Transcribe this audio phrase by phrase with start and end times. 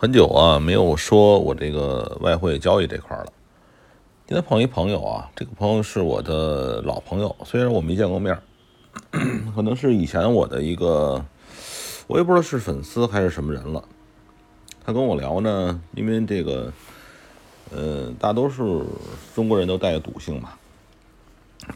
[0.00, 3.26] 很久啊，没有说我这个外汇交易这块了。
[4.26, 8.40] 今天碰一朋友啊，这个朋友是我的老朋友，虽然我没见过面，
[9.54, 11.22] 可能是以前我的一个，
[12.06, 13.84] 我也不知道是粉丝还是什么人了。
[14.82, 16.72] 他跟我聊呢，因为这个，
[17.70, 18.86] 呃，大多数
[19.34, 20.54] 中国人都带有赌性嘛。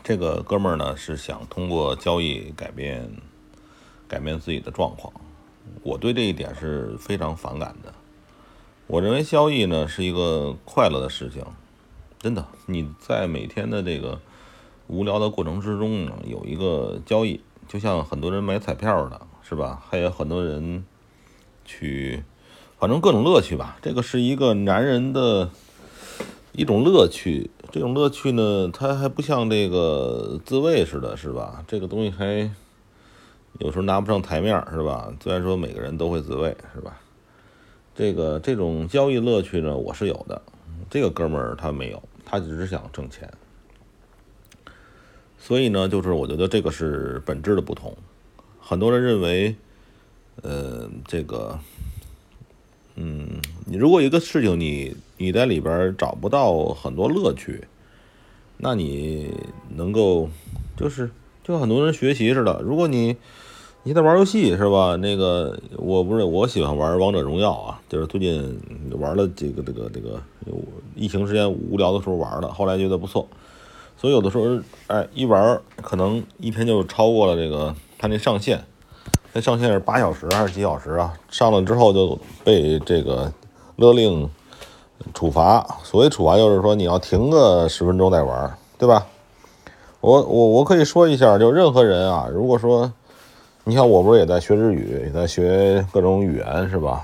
[0.03, 3.07] 这个哥们儿呢是想通过交易改变
[4.09, 5.13] 改变自己的状况，
[5.83, 7.93] 我对这一点是非常反感的。
[8.87, 11.43] 我认为交易呢是一个快乐的事情，
[12.19, 12.47] 真的。
[12.67, 14.21] 你在每天的这个
[14.89, 19.83] 无聊的过程之中呢，有一个交易，就像很多人买彩票的，是吧？
[19.89, 20.85] 还有很多人
[21.65, 22.23] 去，
[22.79, 23.79] 反正各种乐趣吧。
[23.81, 25.49] 这个是一个男人的
[26.53, 31.65] 一种乐趣，这种乐趣呢，它还不像这个自慰似的，是吧？
[31.67, 32.51] 这个东西还
[33.61, 35.11] 有时候拿不上台面，是吧？
[35.23, 37.01] 虽然说每个人都会自慰，是吧？
[37.95, 40.41] 这个这种交易乐趣呢，我是有的。
[40.91, 43.31] 这个哥们儿他没有，他只是想挣钱。
[45.39, 47.97] 所以呢，就是我觉得这个是本质的不同。
[48.61, 49.55] 很多人认为，
[50.43, 51.59] 呃，这个，
[52.97, 57.65] 嗯，你如果一个事情你你在里边找不到很多乐趣，
[58.57, 59.35] 那你
[59.69, 60.31] 能够
[60.77, 61.11] 就是
[61.43, 63.17] 就很多人学习似的，如果你
[63.83, 64.97] 你在玩游戏是吧？
[64.97, 68.61] 那个我不是我喜欢玩王者荣耀啊，就是最近
[68.99, 70.21] 玩了这个这个这个
[70.97, 73.25] 疫情时间无聊的时候玩的，后来觉得不错，
[73.97, 78.61] 所以有的时候哎一玩可能一天就超过了这个他那上限，
[79.33, 81.15] 那上限是八小时还是几小时啊？
[81.31, 83.33] 上了之后就被这个
[83.77, 84.29] 勒令
[85.15, 89.07] 处罚，所谓处罚就是说你要停个十分钟再玩，对吧？
[90.01, 92.93] 我我我可以说一下，就任何人啊，如果说。
[93.67, 97.03] 你像，我不是也在学日语，也在学各种语言，是吧？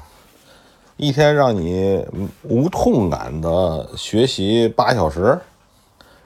[1.00, 2.04] 一天让你
[2.42, 5.40] 无痛感的学习八小时，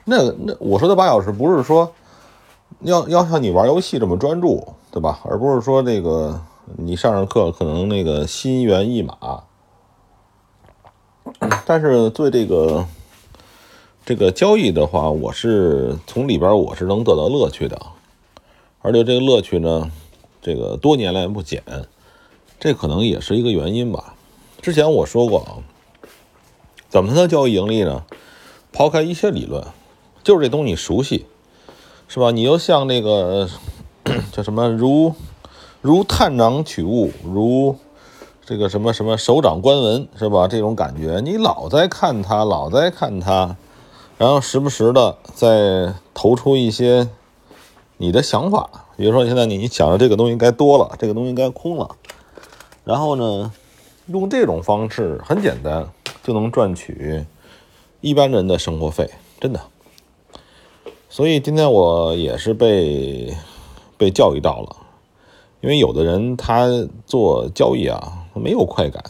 [0.03, 1.93] 那那我说的八小时不是说
[2.81, 5.21] 要要像你玩游戏这么专注，对吧？
[5.23, 6.41] 而不是说这个
[6.75, 9.43] 你上上课可能那个心猿意马，
[11.65, 12.85] 但是对这个
[14.05, 17.79] 这个交易的话，我是从里边我是能得到乐趣的，
[18.81, 19.89] 而且这个乐趣呢。
[20.41, 21.63] 这个多年来不减，
[22.59, 24.14] 这可能也是一个原因吧。
[24.65, 25.61] 之前我说过啊，
[26.89, 28.03] 怎么才能交易盈利呢？
[28.73, 29.63] 抛开一些理论，
[30.23, 31.27] 就是这东西你熟悉，
[32.07, 32.31] 是吧？
[32.31, 33.47] 你又像那个
[34.33, 35.13] 叫什么，如
[35.81, 37.77] 如探囊取物，如
[38.43, 40.47] 这个什么什么手掌观文，是吧？
[40.47, 43.55] 这种感觉，你老在看它，老在看它，
[44.17, 47.07] 然后时不时的再投出一些。
[47.97, 51.91] 你的想法，比如说现在你你想着这个东西该多了，这个东西该空了，
[52.83, 53.53] 然后呢，
[54.07, 55.89] 用这种方式很简单
[56.23, 57.25] 就能赚取
[58.01, 59.59] 一般人的生活费，真的。
[61.09, 63.35] 所以今天我也是被
[63.97, 64.75] 被教育到了，
[65.61, 66.67] 因为有的人他
[67.05, 69.03] 做交易啊他没有快感，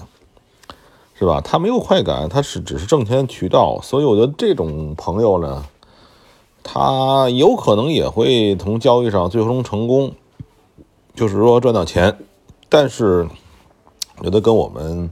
[1.19, 1.41] 是吧？
[1.41, 5.65] 他没有快感，他是只是挣钱渠道，所以我觉得这种朋友呢。
[6.67, 10.13] 他有可能也会从交易上最终成功，
[11.13, 12.17] 就是说赚到钱，
[12.69, 13.27] 但是
[14.21, 15.09] 有的跟我们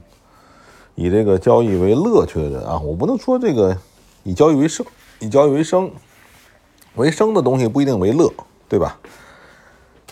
[0.94, 3.76] 以这个交易为乐趣的人啊，我不能说这个
[4.22, 4.84] 以交易为生，
[5.20, 5.90] 以交易为生
[6.94, 8.32] 为生的东西不一定为乐，
[8.68, 8.98] 对吧？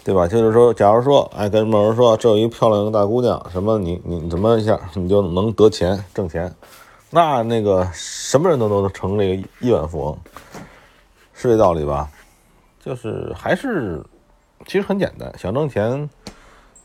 [0.05, 0.27] 对吧？
[0.27, 6.53] 就是说，假如说，哎，跟某人说这有一漂亮的大姑娘，什么你你怎么一下你就能得钱挣钱，
[7.11, 10.19] 那那个什么人都能成这个亿万富翁。
[11.33, 12.11] 是这道理吧？
[12.85, 14.05] 就是还是，
[14.67, 16.11] 其实很简单，想挣钱，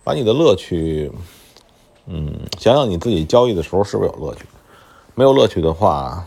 [0.03, 1.12] 把你的乐趣，
[2.07, 4.45] 嗯，想想你自己交易的时候是不是有乐趣？
[5.13, 6.25] 没有乐趣的话，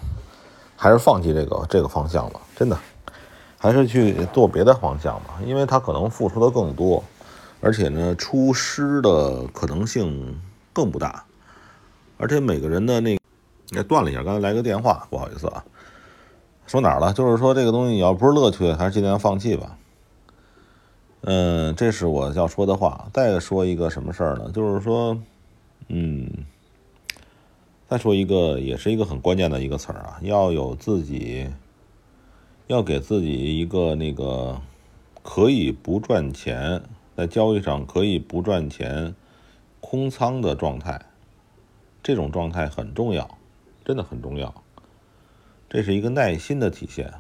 [0.77, 2.41] 还是放弃这个这个方向吧。
[2.55, 2.79] 真的，
[3.57, 7.03] 还是去做别的方向吧，因为他可能付出的更多，
[7.61, 10.39] 而且呢，出师的可能性
[10.73, 11.25] 更不大。
[12.19, 13.19] 而且每个人的那，
[13.71, 15.65] 那断了一下，刚才来个电话，不好意思啊。
[16.67, 17.13] 说哪儿了？
[17.15, 19.79] 就是说这个东西，你要不是乐趣，还是尽量放弃吧。
[21.23, 23.07] 嗯，这是我要说的话。
[23.13, 24.51] 再说一个什么事儿呢？
[24.53, 25.17] 就是说，
[25.93, 26.47] 嗯，
[27.89, 31.49] 再说一个，也是一个很关键的一个词儿啊，要有自己，
[32.69, 34.63] 要给自己一个那个
[35.25, 36.81] 可以不赚钱，
[37.17, 39.17] 在交易上可以不赚钱，
[39.81, 41.07] 空仓的状态。
[42.05, 43.29] 这种状态很重要，
[43.85, 44.63] 真的很重要。
[45.69, 47.13] 这是一个耐心的体现，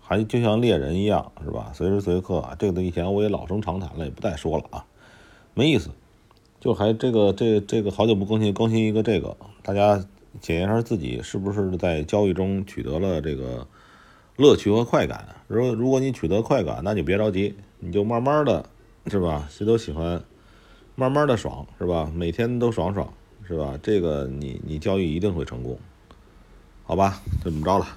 [0.00, 1.72] 还就像猎人一样，是吧？
[1.74, 4.86] 随时随刻啊，这个东西以前我也老生常谈了，也不再说了啊，
[5.54, 5.90] 没意思。
[6.62, 10.00] 就还这个这这个好久不更新，更新一个这个，大家
[10.40, 13.66] 检验一下自己是不是在交易中取得了这个
[14.36, 15.26] 乐趣和快感。
[15.48, 18.64] 如果如果你取得快感，那你别着急，你就慢慢的，
[19.08, 19.48] 是吧？
[19.50, 20.22] 谁都喜欢
[20.94, 22.08] 慢慢的爽，是吧？
[22.14, 23.12] 每天都爽爽，
[23.44, 23.76] 是吧？
[23.82, 25.76] 这个你你交易一定会成功，
[26.84, 27.20] 好吧？
[27.42, 27.88] 就这么着了。